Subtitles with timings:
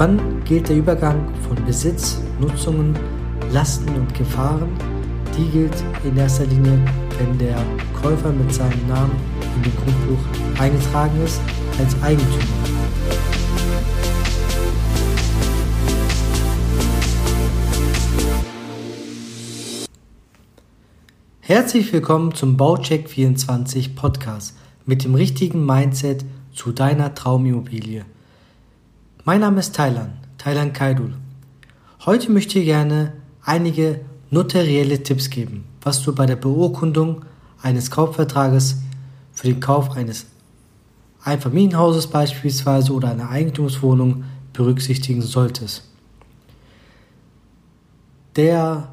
[0.00, 2.98] Wann gilt der Übergang von Besitz, Nutzungen,
[3.52, 4.70] Lasten und Gefahren?
[5.36, 5.74] Die gilt
[6.04, 6.82] in erster Linie,
[7.18, 7.62] wenn der
[8.00, 9.12] Käufer mit seinem Namen
[9.56, 11.38] in dem Grundbuch eingetragen ist
[11.78, 12.44] als Eigentümer.
[21.40, 26.24] Herzlich willkommen zum Baucheck 24 Podcast mit dem richtigen Mindset
[26.54, 28.06] zu deiner Traumimmobilie.
[29.24, 31.12] Mein Name ist Thailand, Thailand Kaidul.
[32.06, 33.12] Heute möchte ich gerne
[33.42, 37.26] einige notarielle Tipps geben, was du bei der Beurkundung
[37.60, 38.78] eines Kaufvertrages
[39.34, 40.24] für den Kauf eines
[41.22, 44.24] Einfamilienhauses beispielsweise oder einer Eigentumswohnung
[44.54, 45.86] berücksichtigen solltest.
[48.36, 48.88] Der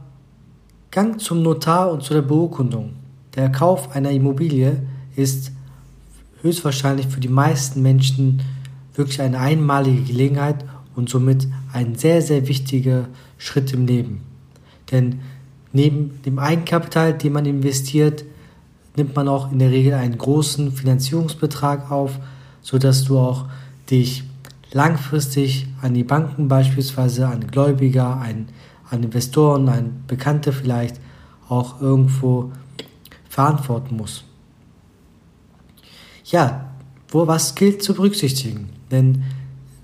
[0.92, 2.96] Gang zum Notar und zu der Beurkundung.
[3.36, 5.54] Der Kauf einer Immobilie ist
[6.42, 8.42] höchstwahrscheinlich für die meisten Menschen
[8.98, 14.22] wirklich eine einmalige Gelegenheit und somit ein sehr, sehr wichtiger Schritt im Leben.
[14.92, 15.20] Denn
[15.72, 18.26] neben dem Eigenkapital, den man investiert,
[18.96, 22.20] nimmt man auch in der Regel einen großen Finanzierungsbetrag auf,
[22.62, 23.46] sodass du auch
[23.90, 24.24] dich
[24.74, 28.48] langfristig an die Banken beispielsweise, an Gläubiger, an,
[28.90, 31.00] an Investoren, an Bekannte vielleicht
[31.48, 32.52] auch irgendwo
[33.30, 34.24] verantworten musst.
[36.26, 36.72] Ja,
[37.10, 38.70] wo was gilt zu berücksichtigen?
[38.92, 39.24] Denn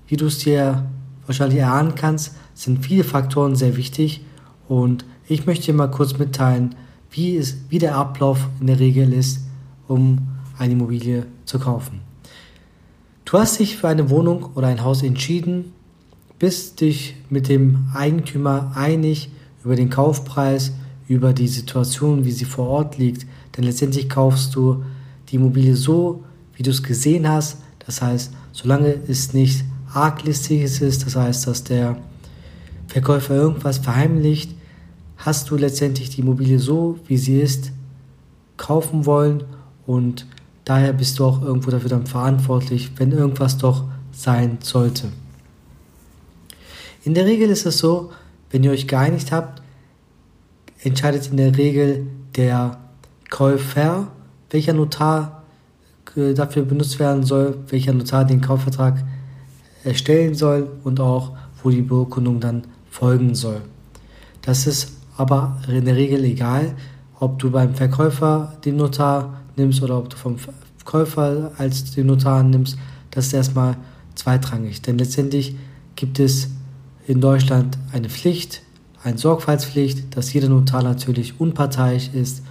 [0.06, 0.84] wie du es dir
[1.26, 4.24] wahrscheinlich erahnen kannst, sind viele Faktoren sehr wichtig.
[4.68, 6.74] Und ich möchte dir mal kurz mitteilen,
[7.10, 9.40] wie, es, wie der Ablauf in der Regel ist,
[9.88, 10.18] um
[10.58, 12.00] eine Immobilie zu kaufen.
[13.24, 15.72] Du hast dich für eine Wohnung oder ein Haus entschieden,
[16.38, 19.30] bist dich mit dem Eigentümer einig
[19.64, 20.72] über den Kaufpreis,
[21.08, 24.84] über die Situation, wie sie vor Ort liegt, denn letztendlich kaufst du
[25.28, 26.22] die Immobilie so,
[26.54, 31.64] wie du es gesehen hast, das heißt, solange es nicht arglistiges ist, das heißt, dass
[31.64, 31.98] der
[32.86, 34.54] Verkäufer irgendwas verheimlicht,
[35.16, 37.72] hast du letztendlich die Immobilie so, wie sie ist,
[38.56, 39.42] kaufen wollen
[39.86, 40.26] und
[40.64, 45.10] daher bist du auch irgendwo dafür dann verantwortlich, wenn irgendwas doch sein sollte.
[47.02, 48.12] In der Regel ist es so,
[48.50, 49.62] wenn ihr euch geeinigt habt,
[50.80, 52.06] entscheidet in der Regel
[52.36, 52.78] der
[53.30, 54.08] Käufer,
[54.50, 55.43] welcher Notar
[56.34, 59.02] dafür benutzt werden soll, welcher Notar den Kaufvertrag
[59.82, 61.32] erstellen soll und auch
[61.62, 63.60] wo die Beurkundung dann folgen soll.
[64.42, 66.74] Das ist aber in der Regel egal,
[67.18, 70.36] ob du beim Verkäufer den Notar nimmst oder ob du vom
[70.84, 72.76] Käufer als den Notar nimmst.
[73.10, 73.76] Das ist erstmal
[74.14, 75.56] zweitrangig, denn letztendlich
[75.96, 76.48] gibt es
[77.06, 78.62] in Deutschland eine Pflicht,
[79.02, 82.42] eine Sorgfaltspflicht, dass jeder Notar natürlich unparteiisch ist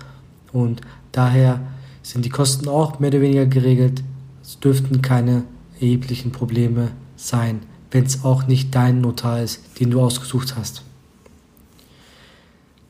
[0.51, 0.81] und
[1.11, 1.59] daher
[2.03, 4.03] sind die Kosten auch mehr oder weniger geregelt.
[4.43, 5.45] Es dürften keine
[5.79, 10.83] erheblichen Probleme sein, wenn es auch nicht dein Notar ist, den du ausgesucht hast.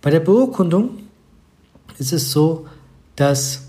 [0.02, 0.90] Bei der Beurkundung
[1.98, 2.68] ist es so,
[3.16, 3.68] dass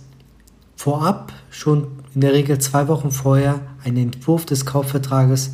[0.75, 5.53] vorab schon in der Regel zwei Wochen vorher ein Entwurf des Kaufvertrages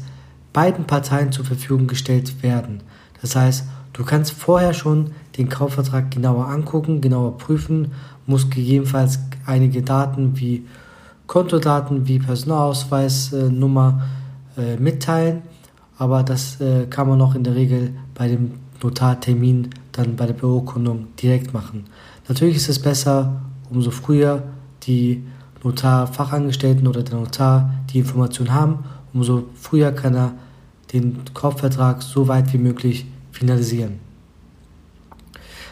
[0.53, 2.83] beiden Parteien zur Verfügung gestellt werden.
[3.21, 3.65] Das heißt,
[4.01, 7.93] du kannst vorher schon den Kaufvertrag genauer angucken, genauer prüfen,
[8.25, 10.65] musst gegebenenfalls einige Daten wie
[11.27, 14.03] Kontodaten, wie Personalausweisnummer
[14.57, 15.43] äh, mitteilen,
[15.99, 18.53] aber das äh, kann man auch in der Regel bei dem
[18.83, 21.85] Notartermin dann bei der Beurkundung direkt machen.
[22.27, 24.45] Natürlich ist es besser, umso früher
[24.85, 25.23] die
[25.63, 28.79] Notarfachangestellten oder der Notar die Information haben,
[29.13, 30.33] umso früher kann er
[30.91, 34.01] den Kaufvertrag so weit wie möglich finalisieren.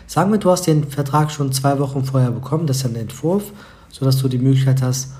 [0.07, 3.53] Sagen wir, du hast den Vertrag schon zwei Wochen vorher bekommen, das ist ein Entwurf,
[3.91, 5.13] sodass du die Möglichkeit hast,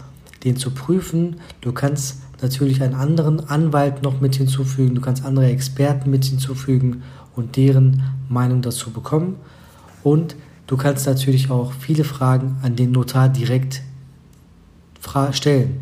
[0.45, 1.37] den zu prüfen.
[1.61, 7.03] Du kannst natürlich einen anderen Anwalt noch mit hinzufügen, du kannst andere Experten mit hinzufügen
[7.35, 9.37] und deren Meinung dazu bekommen.
[10.03, 13.83] Und du kannst natürlich auch viele Fragen an den Notar direkt
[15.33, 15.81] stellen.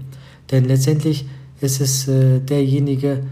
[0.50, 1.26] Denn letztendlich
[1.60, 3.22] ist es äh, derjenige,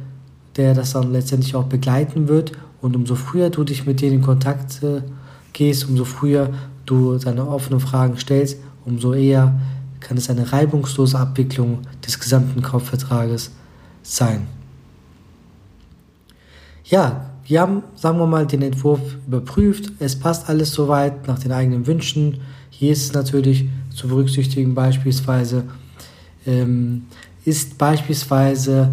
[0.57, 2.53] der das dann letztendlich auch begleiten wird.
[2.85, 5.01] Und umso früher du dich mit denen in Kontakt äh,
[5.55, 6.51] gehst, umso früher
[6.85, 9.59] du deine offenen Fragen stellst, umso eher
[10.01, 13.53] kann es eine reibungslose Abwicklung des gesamten Kaufvertrages
[14.03, 14.47] sein.
[16.85, 19.93] Ja, wir haben, sagen wir mal, den Entwurf überprüft.
[19.99, 22.43] Es passt alles soweit nach den eigenen Wünschen.
[22.69, 25.65] Hier ist es natürlich zu berücksichtigen, beispielsweise
[26.45, 27.07] ähm,
[27.47, 28.91] ist beispielsweise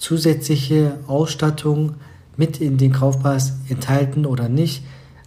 [0.00, 1.94] zusätzliche Ausstattung
[2.36, 4.82] mit in den Kaufpreis enthalten oder nicht.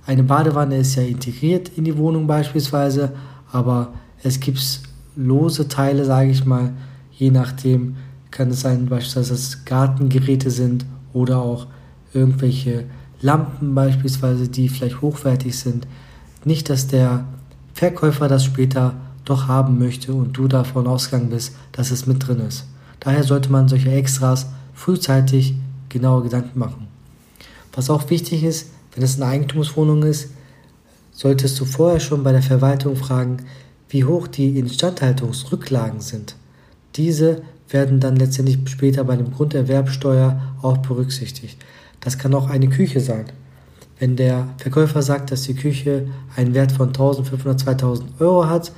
[0.05, 3.13] Eine Badewanne ist ja integriert in die Wohnung beispielsweise,
[3.51, 3.93] aber
[4.23, 4.81] es gibt
[5.15, 6.73] lose Teile, sage ich mal,
[7.11, 7.95] je nachdem
[8.31, 11.67] kann es sein, beispielsweise, dass es Gartengeräte sind oder auch
[12.13, 12.85] irgendwelche
[13.21, 15.87] Lampen beispielsweise, die vielleicht hochwertig sind.
[16.45, 17.25] Nicht, dass der
[17.75, 22.39] Verkäufer das später doch haben möchte und du davon ausgegangen bist, dass es mit drin
[22.39, 22.65] ist.
[22.99, 25.55] Daher sollte man solche Extras frühzeitig
[25.89, 26.87] genaue Gedanken machen.
[27.73, 30.29] Was auch wichtig ist, wenn es eine Eigentumswohnung ist,
[31.11, 33.37] solltest du vorher schon bei der Verwaltung fragen,
[33.89, 36.35] wie hoch die Instandhaltungsrücklagen sind.
[36.95, 41.57] Diese werden dann letztendlich später bei dem Grunderwerbsteuer auch berücksichtigt.
[41.99, 43.25] Das kann auch eine Küche sein.
[43.99, 48.71] Wenn der Verkäufer sagt, dass die Küche einen Wert von 1500, 2000 Euro hat,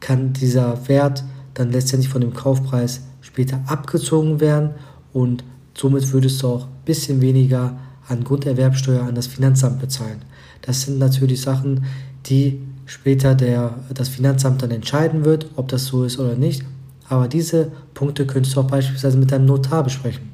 [0.00, 1.24] kann dieser Wert
[1.54, 4.70] dann letztendlich von dem Kaufpreis später abgezogen werden
[5.12, 5.44] und
[5.74, 7.76] somit würdest du auch ein bisschen weniger
[8.08, 10.22] an Grunderwerbsteuer an das Finanzamt bezahlen.
[10.60, 11.84] Das sind natürlich Sachen,
[12.26, 16.64] die später der, das Finanzamt dann entscheiden wird, ob das so ist oder nicht.
[17.08, 20.30] Aber diese Punkte könntest du auch beispielsweise mit deinem Notar besprechen.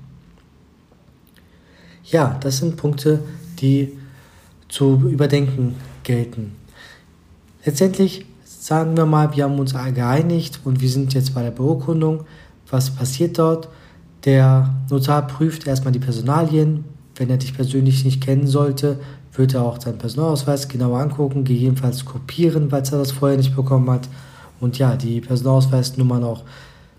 [2.05, 3.21] Ja, das sind Punkte,
[3.61, 3.97] die
[4.69, 6.57] zu überdenken gelten.
[7.65, 12.25] Letztendlich sagen wir mal, wir haben uns geeinigt und wir sind jetzt bei der Beurkundung.
[12.71, 13.69] Was passiert dort?
[14.29, 16.85] Der Notar prüft erstmal die Personalien.
[17.17, 19.01] Wenn er dich persönlich nicht kennen sollte,
[19.33, 23.89] wird er auch deinen Personalausweis genauer angucken, gegebenenfalls kopieren, falls er das vorher nicht bekommen
[23.91, 24.07] hat.
[24.61, 26.43] Und ja, die Personalausweisnummern auch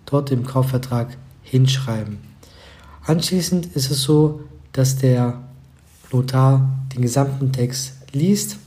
[0.07, 2.17] dort im Kaufvertrag hinschreiben.
[3.05, 4.39] Anschließend ist es so,
[4.71, 5.37] dass der
[6.11, 8.57] Notar den gesamten Text liest,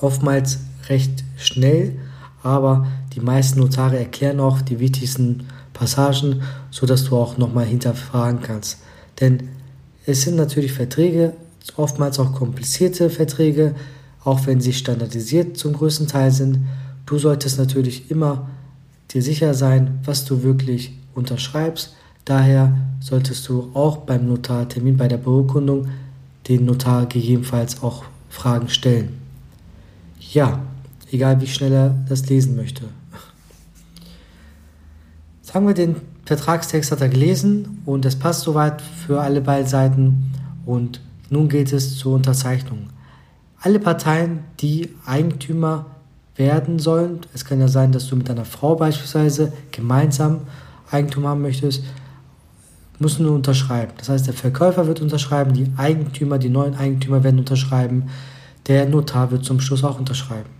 [0.00, 0.58] oftmals
[0.88, 1.94] recht schnell,
[2.42, 5.46] aber die meisten Notare erklären auch die wichtigsten
[5.78, 8.78] Passagen, sodass du auch nochmal hinterfragen kannst.
[9.20, 9.48] Denn
[10.06, 11.34] es sind natürlich Verträge,
[11.76, 13.74] oftmals auch komplizierte Verträge,
[14.24, 16.58] auch wenn sie standardisiert zum größten Teil sind.
[17.06, 18.48] Du solltest natürlich immer
[19.10, 21.94] dir sicher sein, was du wirklich unterschreibst.
[22.24, 25.88] Daher solltest du auch beim Notartermin bei der Beurkundung
[26.48, 29.18] den Notar gegebenenfalls auch Fragen stellen.
[30.32, 30.60] Ja,
[31.10, 32.84] egal wie schnell er das lesen möchte.
[35.50, 35.96] Sagen wir, den
[36.26, 40.30] Vertragstext hat er gelesen und es passt soweit für alle beiden Seiten
[40.66, 41.00] und
[41.30, 42.90] nun geht es zur Unterzeichnung.
[43.62, 45.86] Alle Parteien, die Eigentümer
[46.36, 50.40] werden sollen, es kann ja sein, dass du mit deiner Frau beispielsweise gemeinsam
[50.90, 51.82] Eigentum haben möchtest,
[52.98, 53.92] müssen nur unterschreiben.
[53.96, 58.10] Das heißt, der Verkäufer wird unterschreiben, die Eigentümer, die neuen Eigentümer werden unterschreiben,
[58.66, 60.50] der Notar wird zum Schluss auch unterschreiben.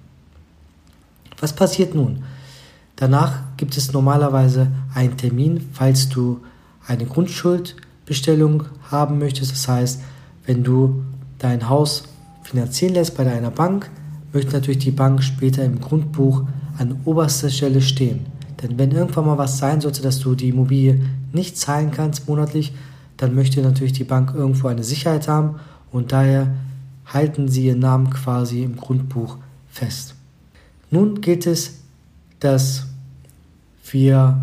[1.41, 2.25] Was passiert nun?
[2.97, 6.41] Danach gibt es normalerweise einen Termin, falls du
[6.87, 9.53] eine Grundschuldbestellung haben möchtest.
[9.53, 10.01] Das heißt,
[10.47, 11.03] wenn du
[11.39, 12.05] dein Haus
[12.43, 13.91] finanzieren lässt bei deiner Bank,
[14.33, 16.45] möchte natürlich die Bank später im Grundbuch
[16.79, 18.27] an oberster Stelle stehen.
[18.63, 21.01] Denn wenn irgendwann mal was sein sollte, dass du die Immobilie
[21.33, 22.73] nicht zahlen kannst monatlich,
[23.17, 25.57] dann möchte natürlich die Bank irgendwo eine Sicherheit haben
[25.91, 26.55] und daher
[27.07, 29.37] halten sie ihren Namen quasi im Grundbuch
[29.69, 30.15] fest.
[30.91, 31.81] Nun gilt es,
[32.41, 32.87] dass
[33.93, 34.41] wir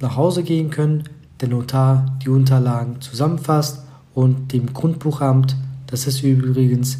[0.00, 1.04] nach Hause gehen können,
[1.40, 3.84] der Notar die Unterlagen zusammenfasst
[4.14, 5.56] und dem Grundbuchamt,
[5.86, 6.98] das ist übrigens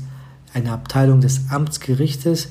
[0.53, 2.51] eine Abteilung des Amtsgerichtes,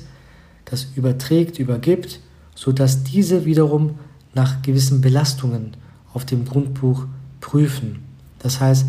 [0.64, 2.20] das überträgt, übergibt,
[2.54, 3.98] sodass diese wiederum
[4.34, 5.76] nach gewissen Belastungen
[6.12, 7.06] auf dem Grundbuch
[7.40, 8.04] prüfen.
[8.38, 8.86] Das heißt,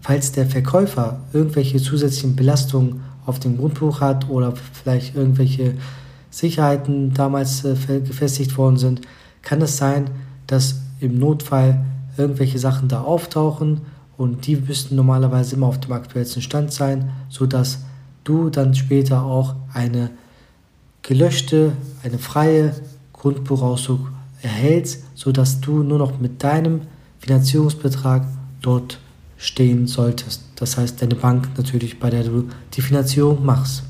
[0.00, 5.74] falls der Verkäufer irgendwelche zusätzlichen Belastungen auf dem Grundbuch hat oder vielleicht irgendwelche
[6.32, 9.02] Sicherheiten damals äh, gefestigt worden sind,
[9.42, 10.10] kann es sein,
[10.46, 11.84] dass im Notfall
[12.16, 13.82] irgendwelche Sachen da auftauchen
[14.16, 17.80] und die müssten normalerweise immer auf dem aktuellsten Stand sein, sodass
[18.24, 20.10] du dann später auch eine
[21.02, 21.72] gelöschte,
[22.02, 22.74] eine freie
[23.12, 24.00] Grundbuchauszug
[24.40, 26.82] erhältst, sodass du nur noch mit deinem
[27.18, 28.24] Finanzierungsbetrag
[28.60, 28.98] dort
[29.36, 30.44] stehen solltest.
[30.54, 33.82] Das heißt, deine Bank natürlich, bei der du die Finanzierung machst.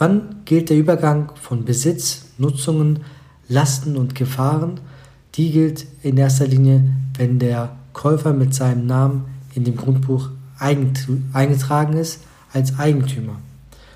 [0.00, 3.00] Wann gilt der Übergang von Besitz, Nutzungen,
[3.50, 4.80] Lasten und Gefahren?
[5.34, 11.98] Die gilt in erster Linie, wenn der Käufer mit seinem Namen in dem Grundbuch eingetragen
[11.98, 13.36] ist als Eigentümer.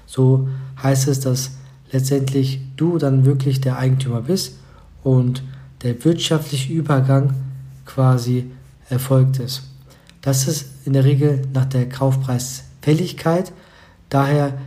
[0.04, 0.46] So
[0.82, 1.52] heißt es, dass
[1.90, 4.58] letztendlich du dann wirklich der Eigentümer bist
[5.02, 5.42] und
[5.82, 7.32] der wirtschaftliche Übergang
[7.86, 8.50] quasi
[8.90, 9.62] erfolgt ist.
[10.20, 13.52] Das ist in der Regel nach der Kaufpreisfälligkeit.
[14.10, 14.58] Daher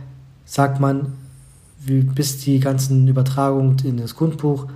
[0.44, 1.12] sagt man,
[1.86, 4.66] bis die ganzen Übertragungen in das Grundbuch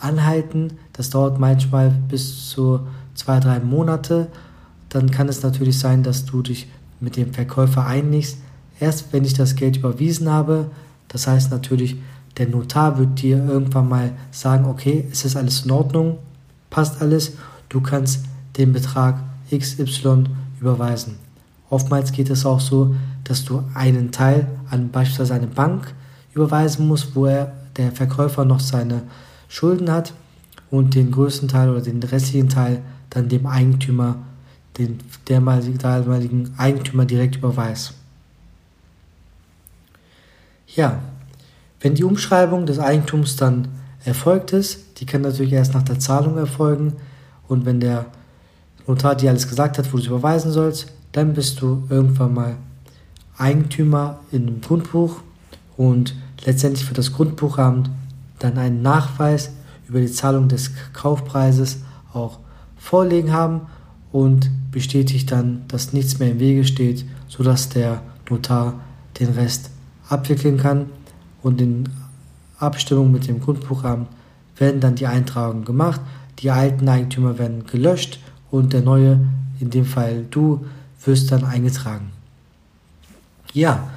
[0.00, 0.72] anhalten.
[0.92, 2.80] Das dauert manchmal bis zu
[3.14, 4.28] zwei, drei Monate.
[4.88, 6.68] Dann kann es natürlich sein, dass du dich
[7.00, 8.38] mit dem Verkäufer einigst.
[8.80, 10.70] Erst wenn ich das Geld überwiesen habe,
[11.08, 11.96] das heißt natürlich,
[12.36, 16.18] der Notar wird dir irgendwann mal sagen, okay, ist das alles in Ordnung?
[16.70, 17.36] passt alles,
[17.68, 18.24] du kannst
[18.56, 19.16] den Betrag
[19.50, 20.24] XY
[20.60, 21.16] überweisen.
[21.70, 25.94] Oftmals geht es auch so, dass du einen Teil an beispielsweise eine Bank
[26.38, 29.02] überweisen musst, wo er, der Verkäufer noch seine
[29.48, 30.12] Schulden hat
[30.70, 34.16] und den größten Teil oder den restlichen Teil dann dem Eigentümer,
[34.76, 37.94] den damaligen Eigentümer direkt überweist.
[40.74, 41.00] Ja,
[41.80, 43.68] wenn die Umschreibung des Eigentums dann
[44.04, 46.94] erfolgt ist, die kann natürlich erst nach der Zahlung erfolgen
[47.48, 48.06] und wenn der
[48.86, 52.56] Notar dir alles gesagt hat, wo du es überweisen sollst, dann bist du irgendwann mal
[53.36, 55.20] Eigentümer im Grundbuch
[55.76, 56.14] und
[56.44, 57.90] letztendlich für das Grundbuchamt
[58.38, 59.50] dann einen Nachweis
[59.88, 61.78] über die Zahlung des Kaufpreises
[62.12, 62.38] auch
[62.76, 63.62] vorlegen haben
[64.12, 68.80] und bestätigt dann, dass nichts mehr im Wege steht, sodass der Notar
[69.18, 69.70] den Rest
[70.08, 70.86] abwickeln kann
[71.42, 71.88] und in
[72.58, 74.08] Abstimmung mit dem Grundbuchamt
[74.56, 76.00] werden dann die Eintragungen gemacht,
[76.40, 79.20] die alten Eigentümer werden gelöscht und der neue,
[79.60, 80.64] in dem Fall du,
[81.04, 82.10] wirst dann eingetragen.
[83.52, 83.88] Ja,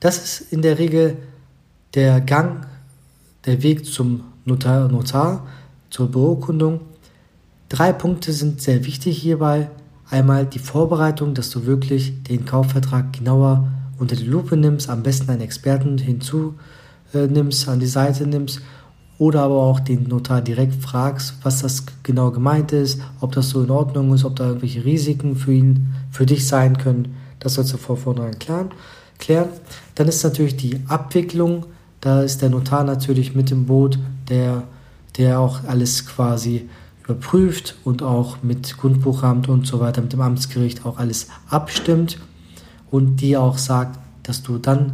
[0.00, 1.16] das ist in der Regel
[1.94, 2.66] der Gang,
[3.46, 5.46] der Weg zum Notar, Notar
[5.90, 6.80] zur Beurkundung.
[7.68, 9.70] Drei Punkte sind sehr wichtig hierbei.
[10.10, 13.68] Einmal die Vorbereitung, dass du wirklich den Kaufvertrag genauer
[13.98, 16.54] unter die Lupe nimmst, am besten einen Experten hinzu
[17.12, 18.60] äh, an die Seite nimmst
[19.18, 23.62] oder aber auch den Notar direkt fragst, was das genau gemeint ist, ob das so
[23.62, 27.16] in Ordnung ist, ob da irgendwelche Risiken für ihn, für dich sein können.
[27.40, 29.48] Das sollst du vor vornherein klären.
[29.96, 31.66] Dann ist natürlich die Abwicklung.
[32.00, 34.64] Da ist der Notar natürlich mit im Boot, der,
[35.16, 36.68] der auch alles quasi
[37.04, 42.18] überprüft und auch mit Grundbuchamt und so weiter, mit dem Amtsgericht auch alles abstimmt
[42.90, 44.92] und die auch sagt, dass du dann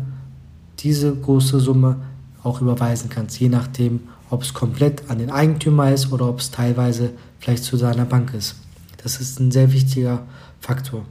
[0.78, 1.96] diese große Summe
[2.42, 6.50] auch überweisen kannst, je nachdem, ob es komplett an den Eigentümer ist oder ob es
[6.50, 8.56] teilweise vielleicht zu seiner Bank ist.
[9.02, 10.22] Das ist ein sehr wichtiger
[10.60, 11.04] Faktor.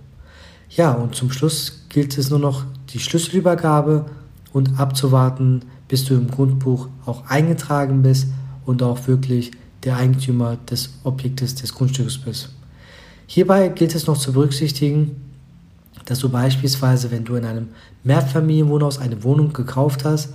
[0.70, 4.06] Ja, und zum Schluss gilt es nur noch die Schlüsselübergabe
[4.52, 5.62] und abzuwarten,
[5.94, 8.26] bis du im Grundbuch auch eingetragen bist
[8.66, 9.52] und auch wirklich
[9.84, 12.50] der Eigentümer des Objektes des Grundstücks bist.
[13.28, 15.22] Hierbei gilt es noch zu berücksichtigen,
[16.06, 17.68] dass du beispielsweise, wenn du in einem
[18.04, 20.30] Mehrfamilienwohnhaus eine Wohnung gekauft hast,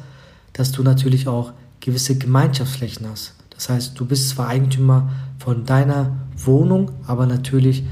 [0.52, 3.34] dass du natürlich auch gewisse Gemeinschaftsflächen hast.
[3.50, 5.10] Das heißt, du bist zwar Eigentümer
[5.40, 7.82] von deiner Wohnung, aber natürlich,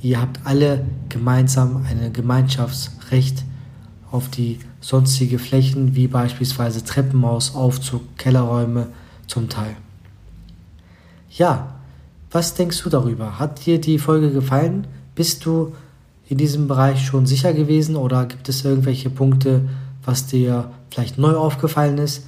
[0.00, 3.42] ihr habt alle gemeinsam ein Gemeinschaftsrecht
[4.12, 8.86] auf die sonstige Flächen, wie beispielsweise Treppenhaus, Aufzug, Kellerräume
[9.26, 9.74] zum Teil.
[11.28, 11.74] Ja,
[12.30, 13.40] was denkst du darüber?
[13.40, 14.86] Hat dir die Folge gefallen?
[15.16, 15.74] Bist du
[16.28, 19.62] in diesem Bereich schon sicher gewesen oder gibt es irgendwelche Punkte,
[20.04, 22.26] was dir vielleicht neu aufgefallen ist?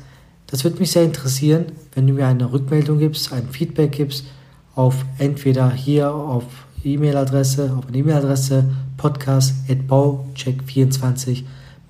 [0.48, 4.24] Das würde mich sehr interessieren, wenn du mir eine Rückmeldung gibst, ein Feedback gibst
[4.74, 6.42] auf entweder hier auf
[6.82, 8.64] E-Mail-Adresse, auf eine E-Mail-Adresse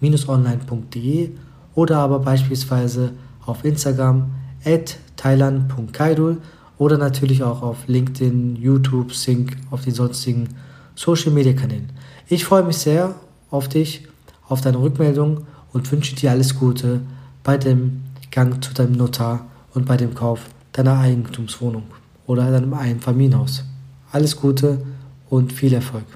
[0.00, 1.30] podcast@baucheck24-online.de
[1.74, 3.12] oder aber beispielsweise
[3.44, 4.30] auf Instagram
[4.64, 6.38] at thailand.kaidul
[6.76, 10.48] oder natürlich auch auf LinkedIn, YouTube, Sync, auf den sonstigen
[10.94, 11.90] Social Media Kanälen.
[12.28, 13.14] Ich freue mich sehr
[13.50, 14.06] auf dich,
[14.48, 17.00] auf deine Rückmeldung und wünsche dir alles Gute
[17.42, 21.84] bei dem Gang zu deinem Notar und bei dem Kauf deiner Eigentumswohnung
[22.26, 23.64] oder deinem Einfamilienhaus.
[24.12, 24.82] Alles Gute
[25.28, 26.06] und viel Erfolg.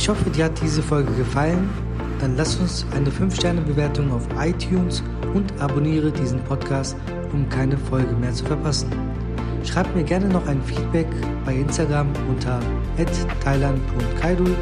[0.00, 1.68] Ich hoffe, dir hat diese Folge gefallen.
[2.20, 5.02] Dann lass uns eine 5-Sterne-Bewertung auf iTunes
[5.34, 6.96] und abonniere diesen Podcast,
[7.34, 8.90] um keine Folge mehr zu verpassen.
[9.62, 11.06] Schreib mir gerne noch ein Feedback
[11.44, 12.60] bei Instagram unter
[13.44, 14.56] thailand.kaidul